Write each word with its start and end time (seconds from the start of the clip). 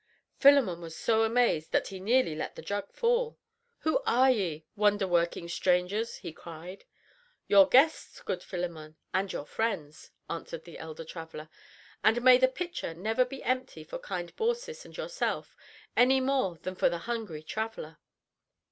Philemon 0.39 0.81
was 0.81 0.97
so 0.97 1.21
amazed 1.21 1.71
that 1.73 1.89
he 1.89 1.99
nearly 1.99 2.33
let 2.33 2.55
the 2.55 2.63
jug 2.63 2.91
fall. 2.91 3.37
"Who 3.81 4.01
are 4.03 4.31
ye, 4.31 4.65
wonder 4.75 5.07
working 5.07 5.47
strangers?" 5.47 6.15
he 6.15 6.33
cried. 6.33 6.85
"Your 7.47 7.67
guests, 7.69 8.19
good 8.21 8.41
Philemon, 8.41 8.95
and 9.13 9.31
your 9.31 9.45
friends," 9.45 10.09
answered 10.27 10.63
the 10.63 10.79
elder 10.79 11.05
traveler, 11.05 11.49
"and 12.03 12.23
may 12.23 12.39
the 12.39 12.47
pitcher 12.47 12.95
never 12.95 13.23
be 13.23 13.43
empty 13.43 13.83
for 13.83 13.99
kind 13.99 14.35
Baucis 14.35 14.85
and 14.85 14.97
yourself 14.97 15.55
any 15.95 16.19
more 16.19 16.55
than 16.57 16.73
for 16.73 16.89
the 16.89 16.97
hungry 17.05 17.43
traveler." 17.43 17.99